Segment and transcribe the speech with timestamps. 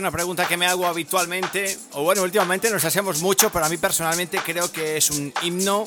[0.00, 3.76] una pregunta que me hago habitualmente, o bueno, últimamente nos hacemos mucho, pero a mí
[3.76, 5.86] personalmente creo que es un himno.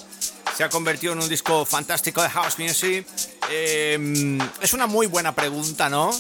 [0.56, 3.08] Se ha convertido en un disco fantástico de house music.
[3.50, 6.12] Eh, es una muy buena pregunta, ¿no?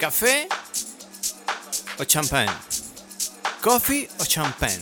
[0.00, 0.48] ¿Café
[1.98, 2.48] o champán?
[3.60, 4.80] ¿Coffee o champán?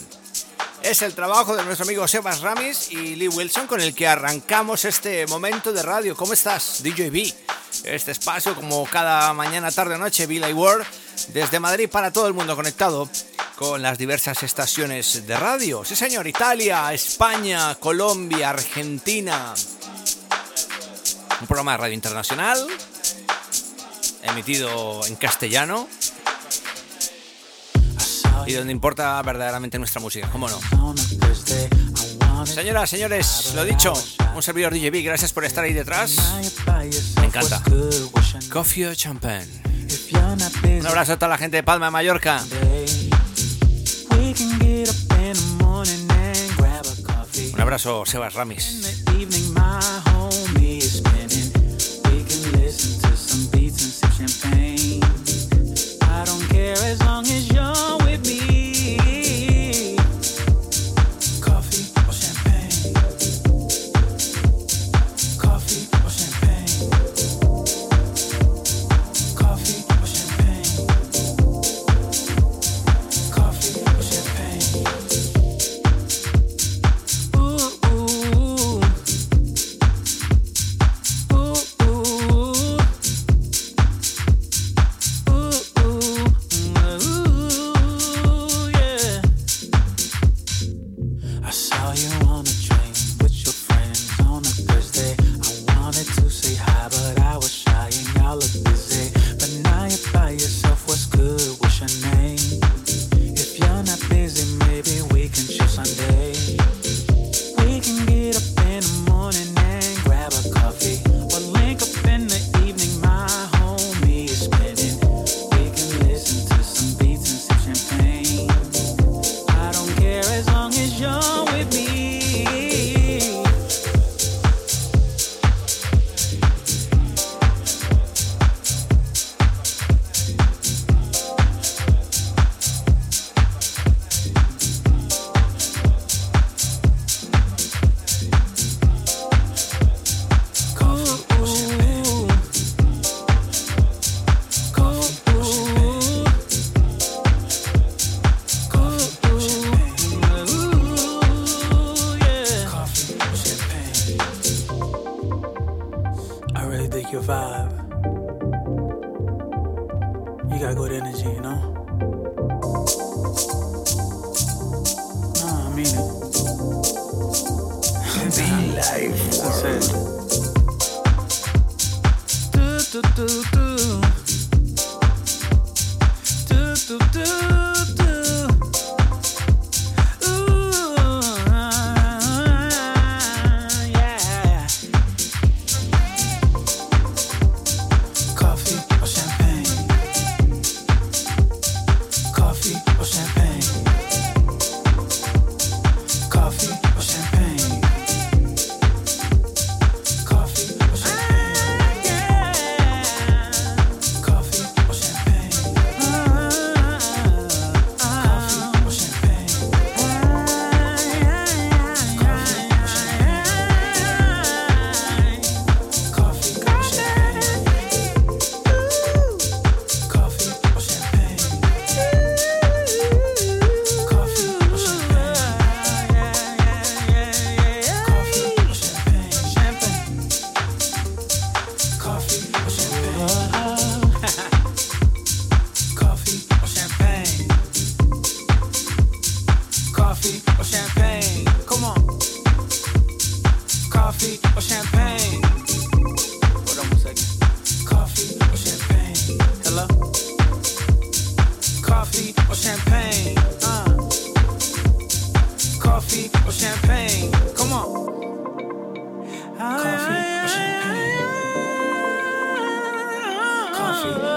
[0.82, 4.84] Es el trabajo de nuestro amigo Sebas Ramis y Lee Wilson con el que arrancamos
[4.84, 6.14] este momento de radio.
[6.14, 7.34] ¿Cómo estás, DJ B?
[7.82, 10.86] Este espacio, como cada mañana, tarde o noche, Be Like World,
[11.32, 13.08] desde Madrid para todo el mundo conectado
[13.56, 15.84] con las diversas estaciones de radio.
[15.84, 19.54] Sí, señor, Italia, España, Colombia, Argentina.
[21.40, 22.66] Un programa de radio internacional,
[24.22, 25.88] emitido en castellano.
[28.46, 30.60] Y donde importa verdaderamente nuestra música, ¿cómo no?
[32.46, 33.92] Señoras, señores, lo dicho,
[34.34, 36.14] un servidor DJB, gracias por estar ahí detrás.
[37.20, 37.62] Me encanta.
[38.52, 39.65] Coffee o champán.
[40.80, 42.42] Un abrazo a toda la gente de Palma de Mallorca.
[47.54, 48.82] Un abrazo, Sebas Ramis.
[56.78, 57.75] As long as you're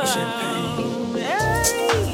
[0.05, 1.15] champagne.
[1.15, 2.08] Hey.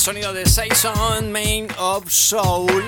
[0.00, 2.82] Sonido de Saison Main of Soul.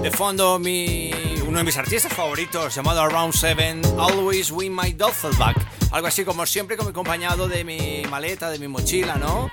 [0.00, 1.10] De fondo, mi,
[1.44, 5.56] uno de mis artistas favoritos, llamado Around Seven, Always Win My Duffelback.
[5.90, 9.50] Algo así como siempre, con mi acompañado de mi maleta, de mi mochila, ¿no?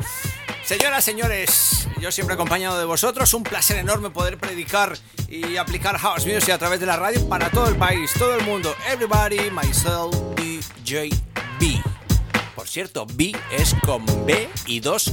[0.64, 3.34] Señoras, señores, yo siempre acompañado de vosotros.
[3.34, 4.96] Un placer enorme poder predicar
[5.28, 8.46] y aplicar House Music a través de la radio para todo el país, todo el
[8.46, 8.76] mundo.
[8.88, 11.10] Everybody, myself, DJ
[11.60, 11.82] B.
[12.56, 15.12] Por cierto, B es con B y dos.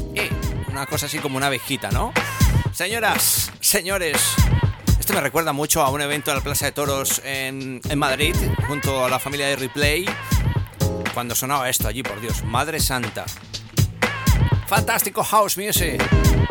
[0.80, 2.10] Una cosa así como una abejita, ¿no?
[2.72, 4.16] Señoras, señores,
[4.98, 8.34] esto me recuerda mucho a un evento en la Plaza de Toros en, Madrid,
[8.66, 10.06] junto a la familia de Replay,
[11.12, 13.26] cuando sonaba esto allí, por Dios, Madre Santa.
[14.68, 16.02] Fantástico house music.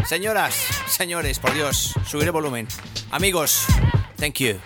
[0.06, 0.54] Señoras,
[0.86, 2.68] señores, por Dios, subiré volumen.
[3.10, 3.66] Amigos,
[4.20, 4.60] thank you.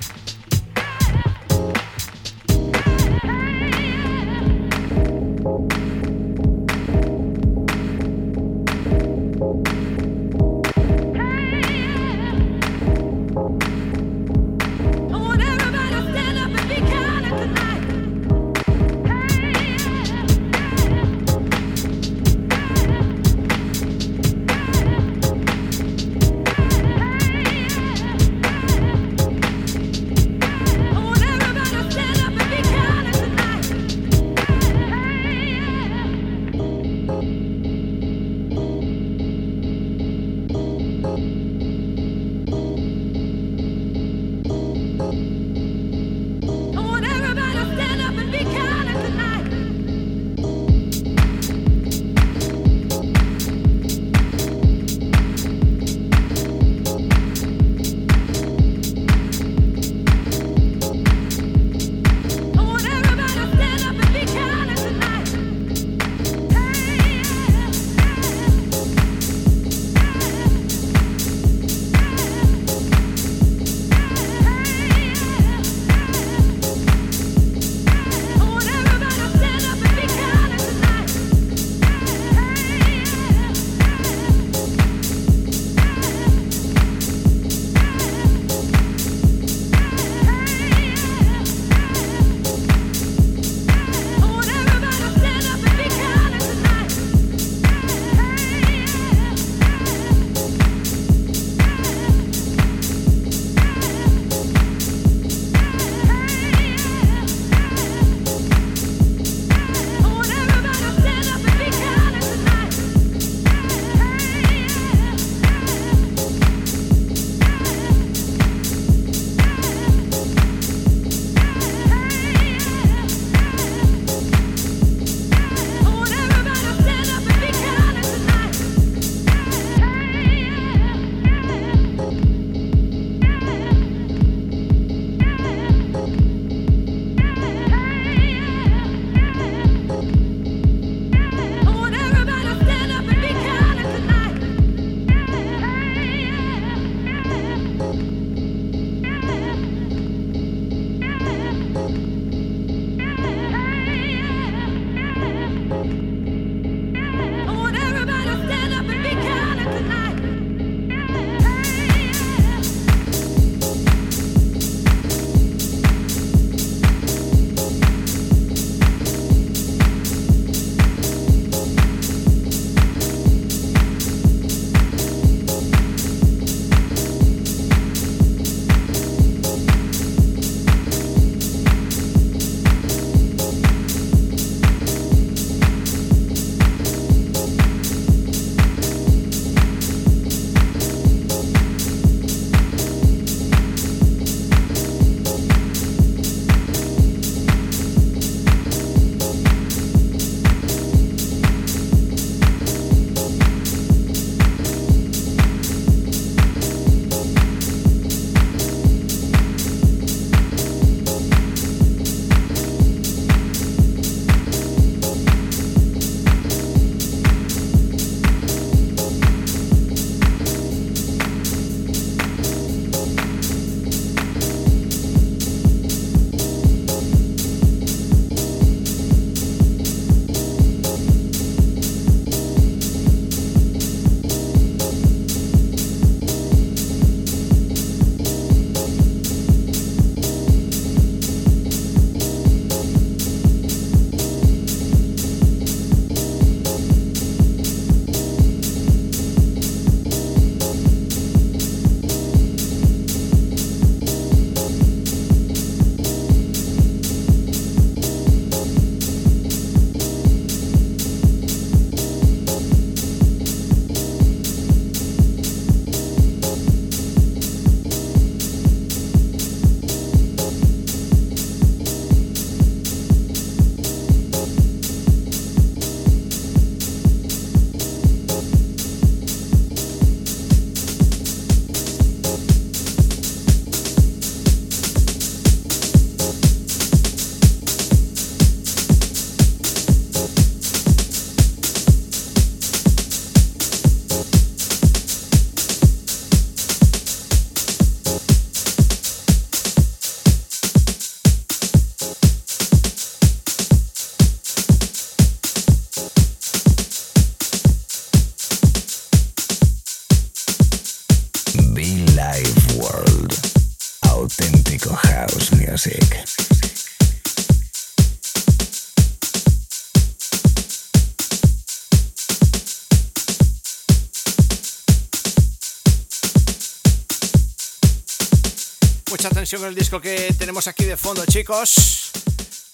[329.13, 332.10] Mucha atención con el disco que tenemos aquí de fondo, chicos.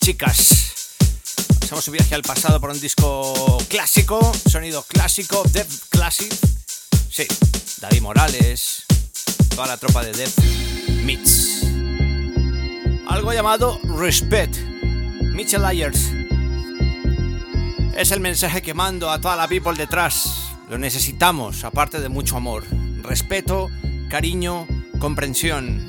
[0.01, 0.95] Chicas.
[1.61, 6.33] Hacemos un viaje al pasado por un disco clásico, sonido clásico, Dev Classic.
[7.11, 7.27] Sí,
[7.81, 8.85] David Morales,
[9.49, 10.31] toda la tropa de Dev
[11.03, 11.63] Meets.
[13.09, 14.55] Algo llamado Respect,
[15.33, 15.99] Mitchell Ayers.
[17.97, 20.53] Es el mensaje que mando a toda la people detrás.
[20.69, 22.63] Lo necesitamos, aparte de mucho amor.
[23.03, 23.69] Respeto,
[24.09, 24.65] cariño,
[24.99, 25.88] comprensión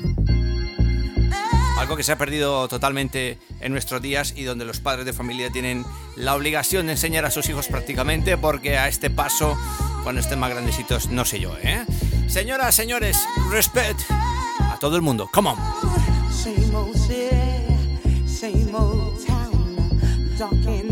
[1.81, 5.49] algo que se ha perdido totalmente en nuestros días y donde los padres de familia
[5.49, 5.83] tienen
[6.15, 9.57] la obligación de enseñar a sus hijos prácticamente porque a este paso,
[10.03, 11.83] cuando estén más grandecitos, no sé yo, ¿eh?
[12.27, 13.17] Señoras, señores,
[13.49, 13.99] respect
[14.59, 15.27] a todo el mundo.
[15.33, 15.57] Come on.
[16.31, 20.90] Same old city, same old town,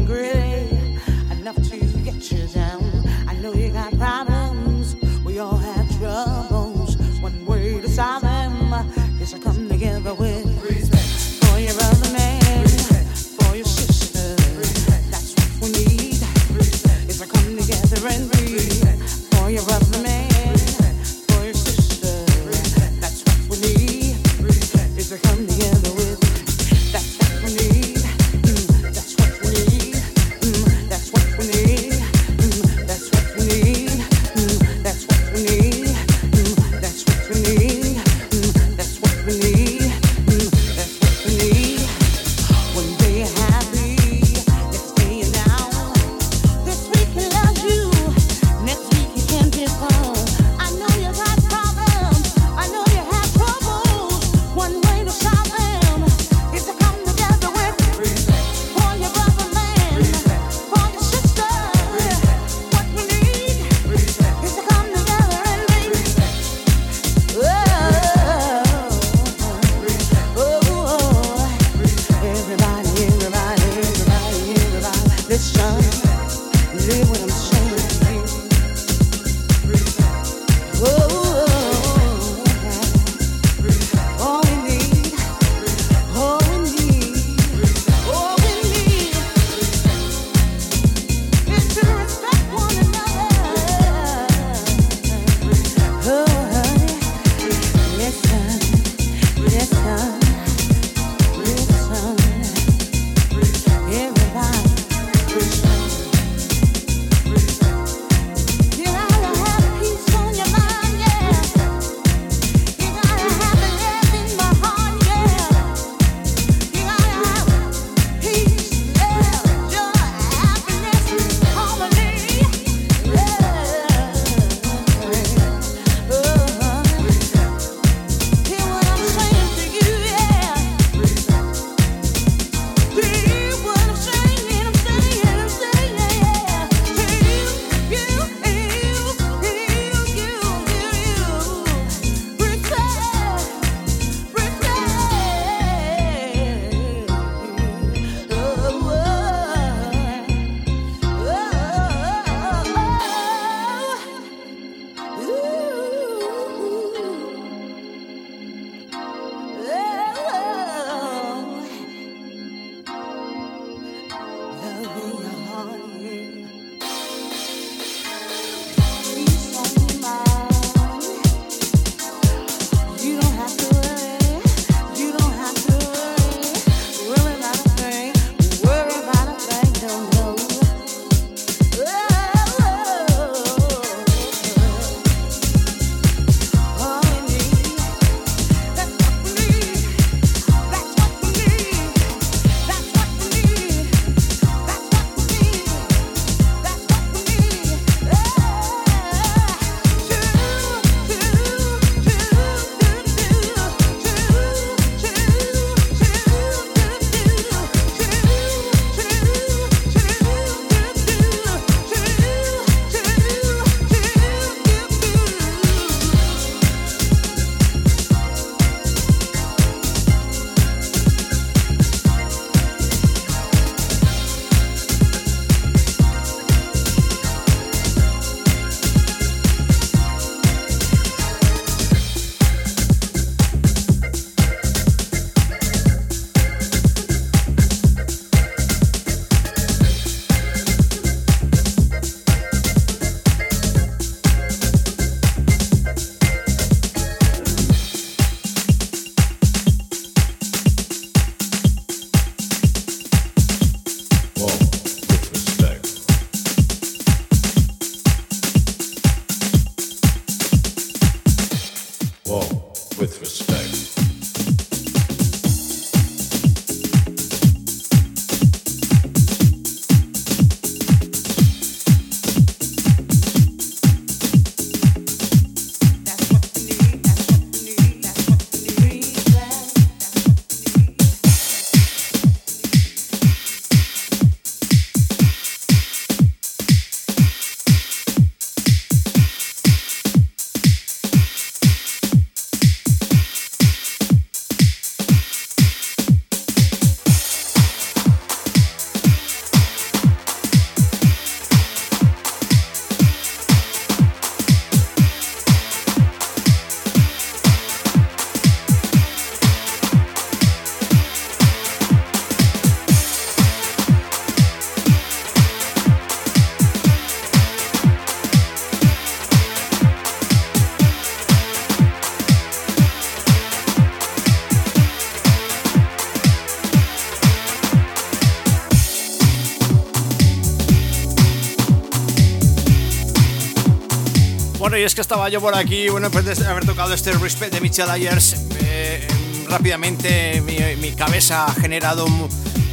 [334.79, 337.59] y es que estaba yo por aquí, bueno, después de haber tocado este Respect de
[337.59, 339.05] Mitchell Ayers, eh,
[339.49, 342.05] rápidamente mi, cabeza ha generado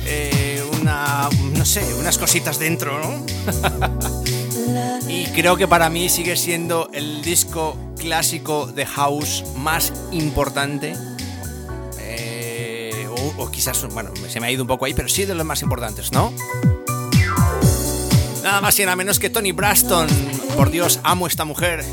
[0.05, 3.27] eh, una, no sé, unas cositas dentro, ¿no?
[5.09, 10.95] y creo que para mí sigue siendo el disco clásico de house más importante.
[11.99, 15.35] Eh, o, o, quizás, bueno, se me ha ido un poco ahí, pero sí de
[15.35, 16.33] los más importantes, ¿no?
[18.45, 20.07] Nada más y nada menos que Tony Braston.
[20.57, 21.85] Por Dios, amo esta mujer.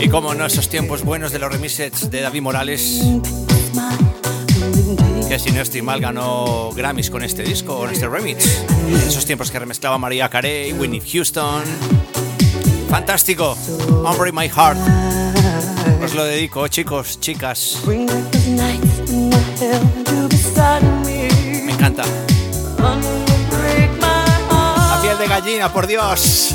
[0.00, 3.02] Y como no, esos tiempos buenos de los remixes de David Morales.
[5.28, 8.62] Que si no estoy mal ganó Grammys con este disco, con este remix.
[9.06, 11.64] Esos tiempos que remezclaba María Carey, Whitney Houston.
[12.88, 13.56] Fantástico.
[14.04, 14.78] Hombre My Heart.
[16.04, 17.82] Os lo dedico, chicos, chicas.
[21.64, 22.04] Me encanta
[25.28, 26.54] gallina, por Dios.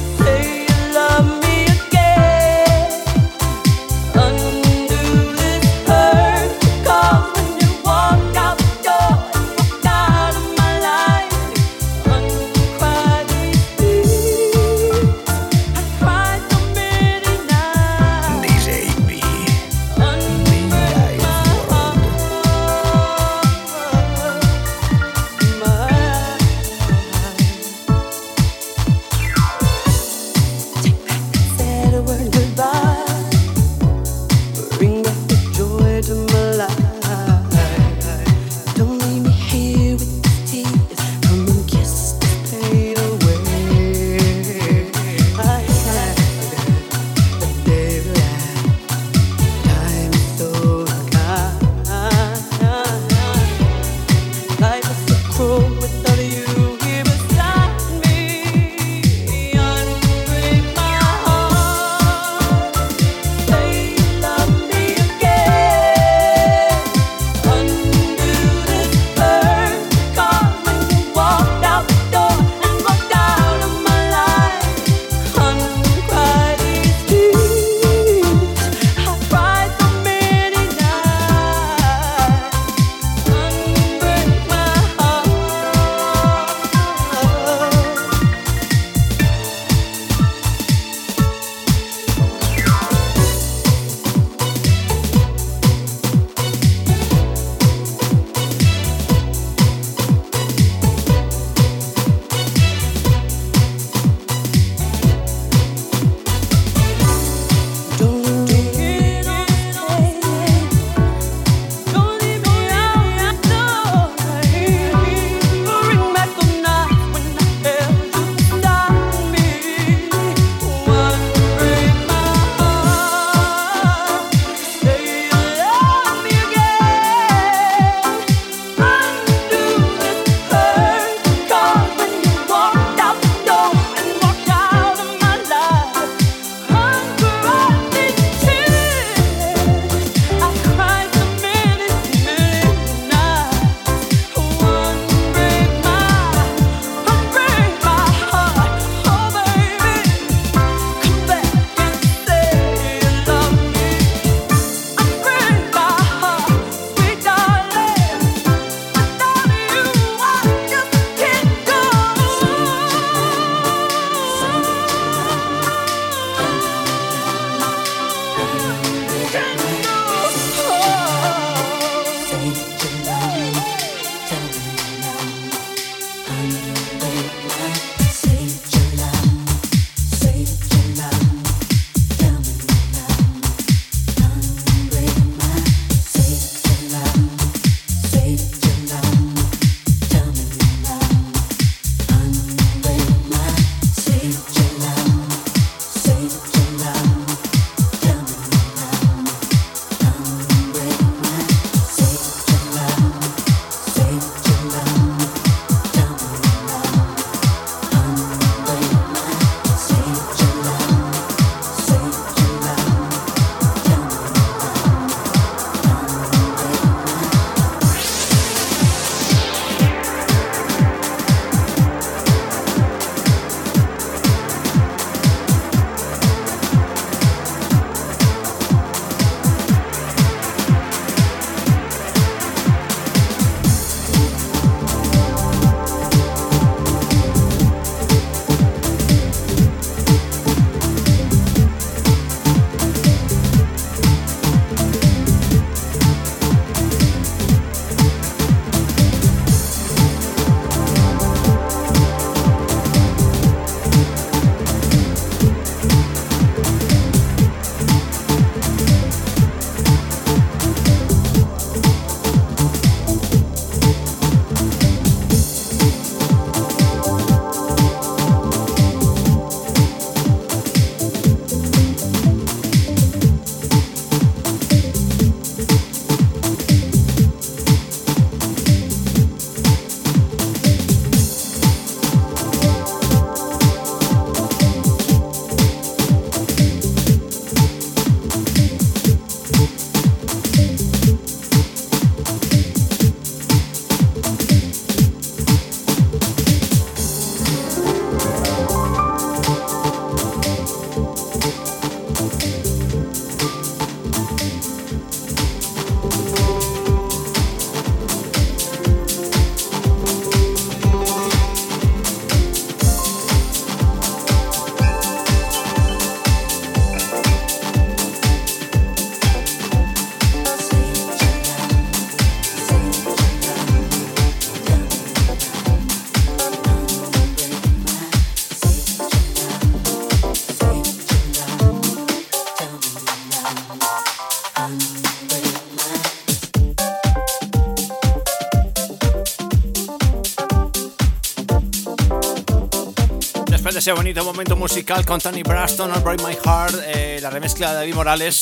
[343.91, 347.75] Ese bonito momento musical con Tony Braston, All Break My Heart, eh, la remezcla de
[347.75, 348.39] David Morales.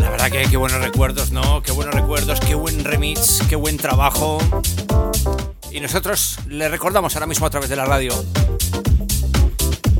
[0.00, 1.62] La verdad que qué buenos recuerdos, ¿no?
[1.62, 4.38] Qué buenos recuerdos, qué buen remix, qué buen trabajo.
[5.70, 8.12] Y nosotros le recordamos ahora mismo a través de la radio.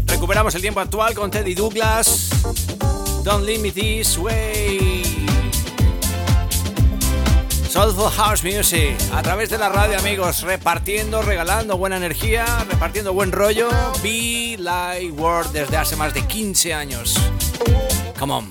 [0.06, 2.30] Recuperamos el tiempo actual con Teddy Douglas.
[3.22, 5.05] Don't limit this way.
[7.68, 13.32] Soulful House Music a través de la radio, amigos, repartiendo, regalando buena energía, repartiendo buen
[13.32, 13.68] rollo.
[14.02, 17.14] Be Light World desde hace más de 15 años.
[18.18, 18.50] Come on.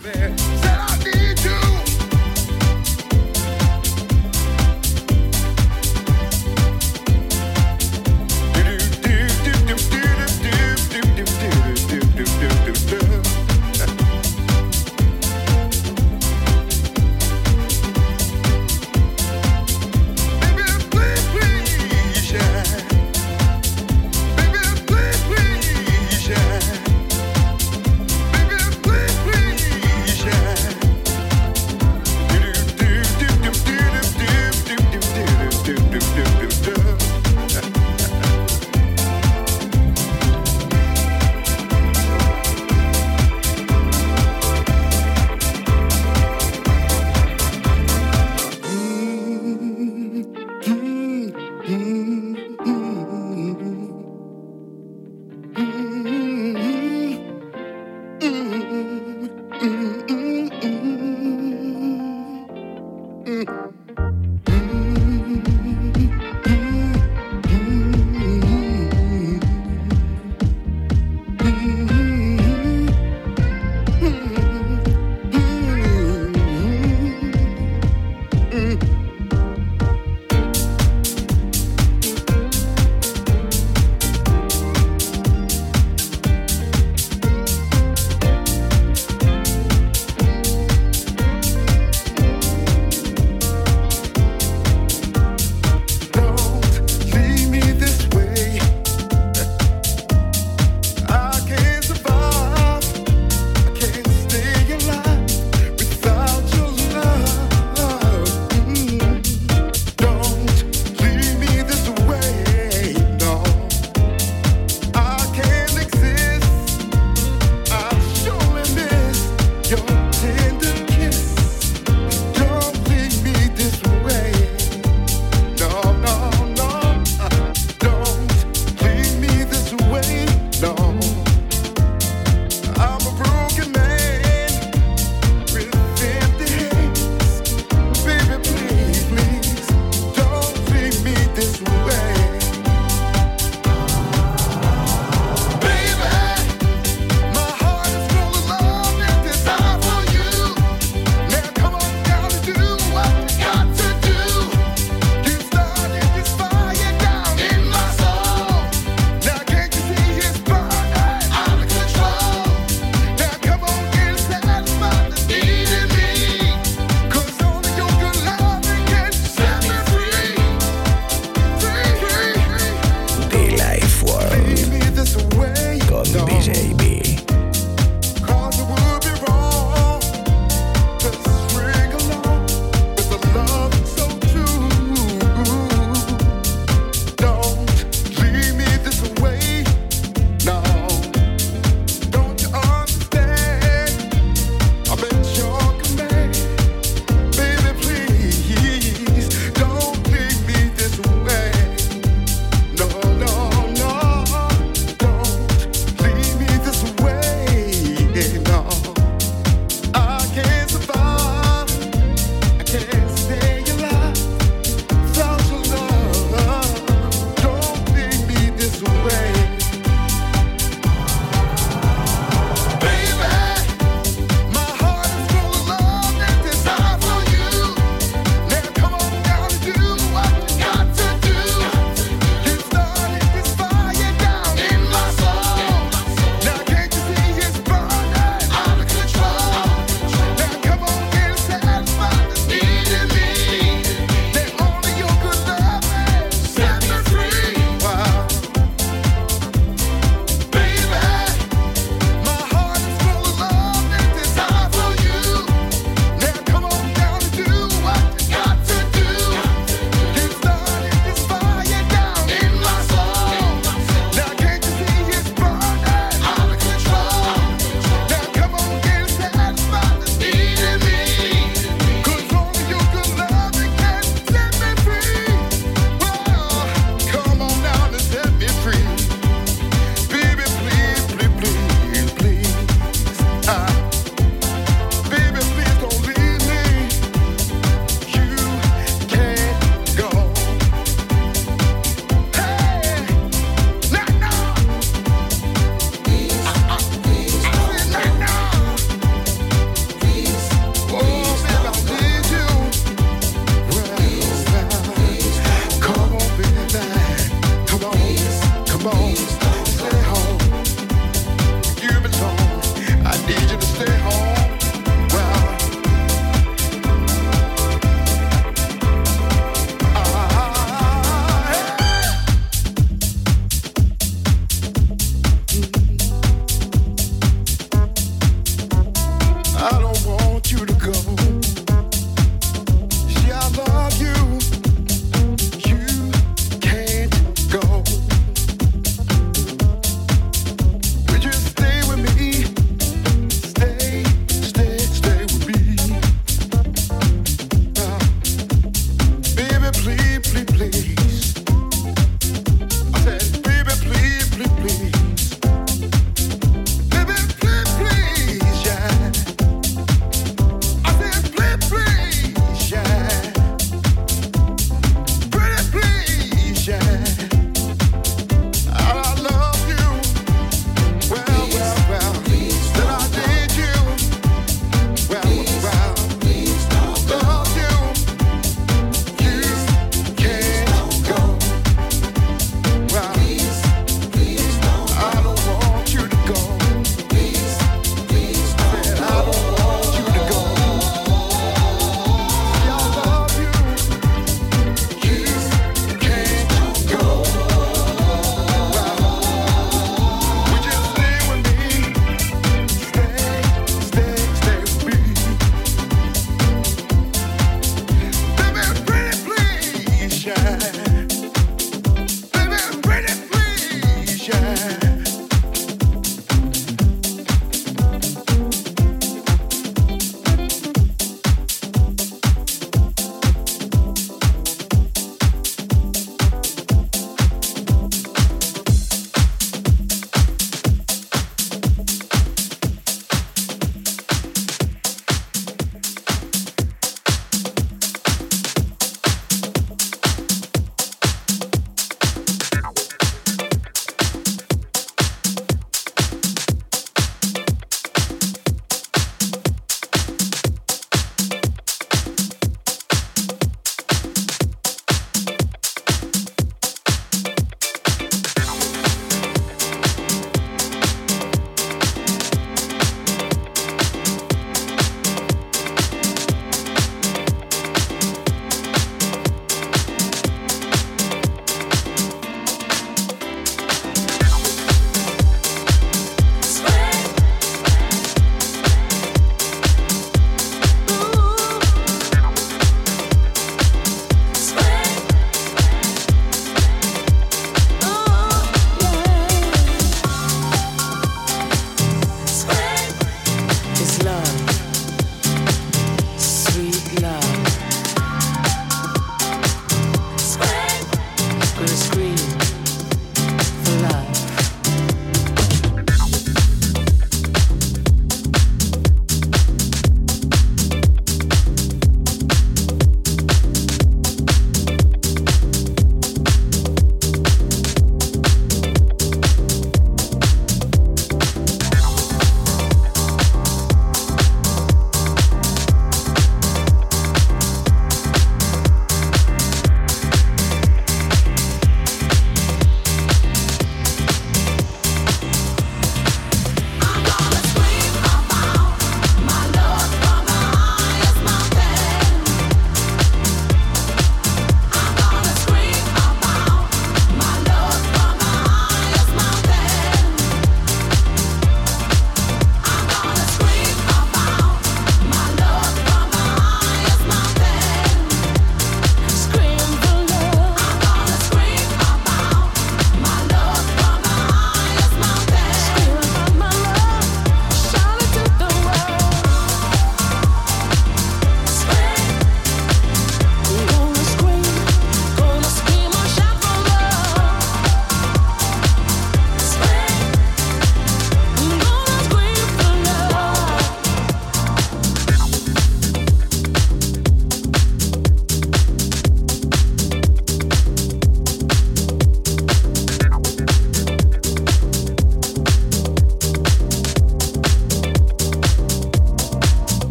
[212.78, 213.05] say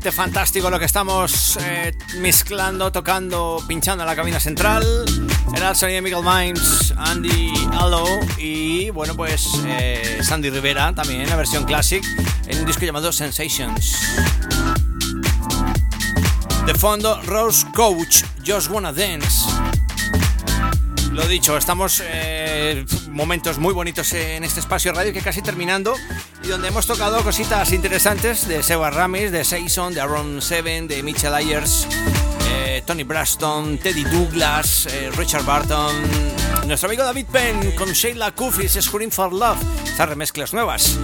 [0.00, 4.84] fantástico lo que estamos eh, mezclando, tocando, pinchando en la cabina central.
[5.54, 6.54] Era el sonido de
[6.96, 8.04] Andy Allo
[8.36, 12.04] y bueno pues eh, Sandy Rivera también en la versión classic
[12.48, 13.96] en un disco llamado Sensations.
[16.66, 19.48] De fondo Rose Coach, Just Wanna Dance.
[21.12, 25.94] Lo dicho, estamos eh, momentos muy bonitos en este espacio radio que casi terminando
[26.44, 31.02] y donde hemos tocado cositas interesantes de Seba Ramis, de Saison, de Aaron Seven, de
[31.02, 31.86] Mitchell Ayers,
[32.48, 35.94] eh, Tony Braston, Teddy Douglas, eh, Richard Barton,
[36.66, 40.98] nuestro amigo David Penn con Sheila Kufis, Scream for Love, estas remezclas nuevas.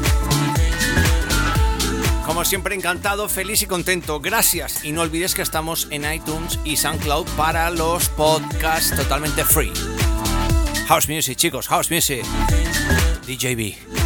[2.26, 4.20] Como siempre, encantado, feliz y contento.
[4.20, 4.84] Gracias.
[4.84, 9.72] Y no olvides que estamos en iTunes y SoundCloud para los podcasts totalmente free.
[10.86, 12.24] House Music, chicos, House Music.
[13.26, 13.99] DJB.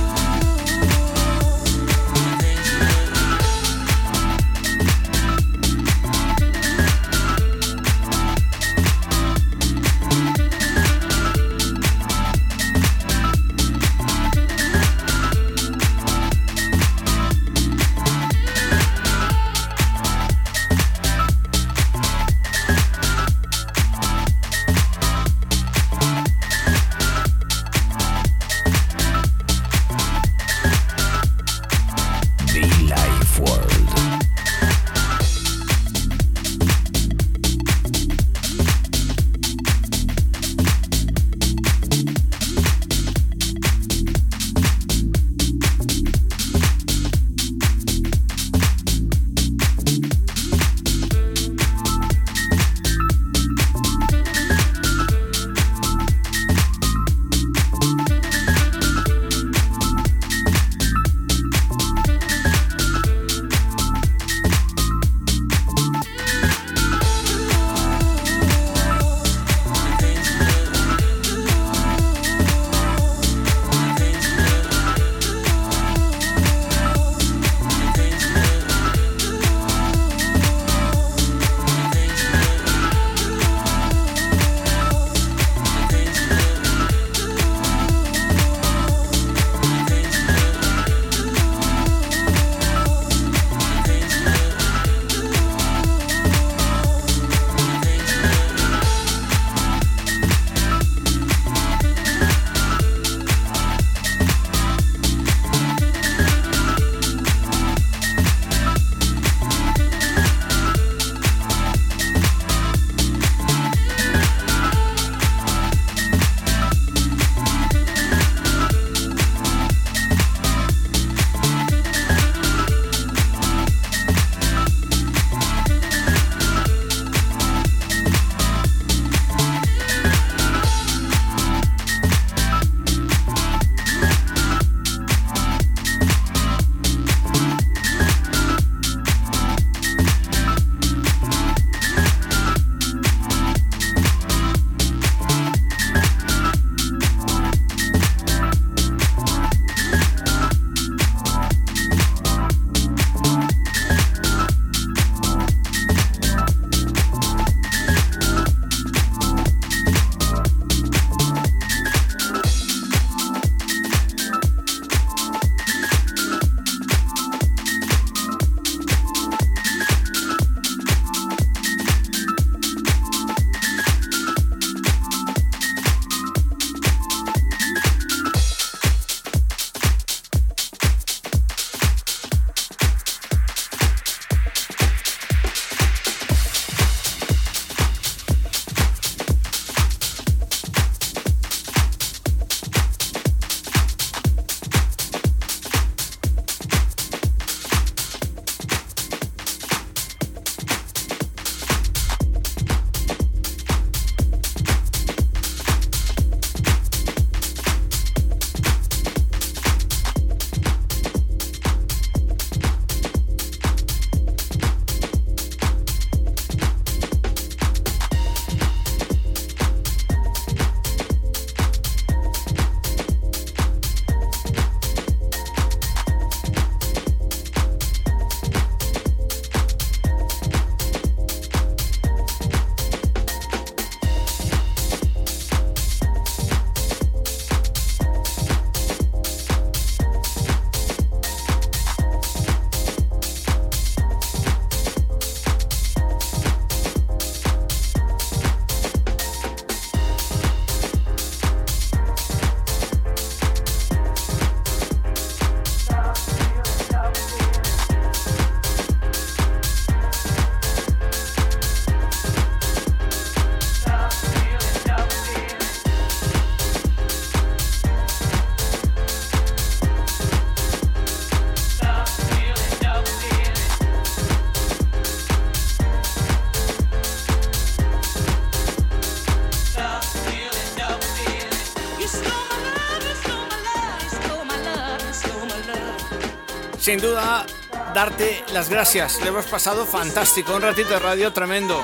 [286.84, 287.46] Sin duda,
[287.94, 289.18] darte las gracias.
[289.22, 291.82] Le hemos pasado fantástico, un ratito de radio tremendo.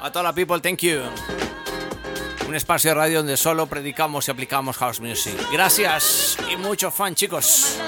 [0.00, 1.00] A toda la people, thank you.
[2.46, 5.34] Un espacio de radio donde solo predicamos y aplicamos house music.
[5.50, 7.80] Gracias y mucho fan, chicos.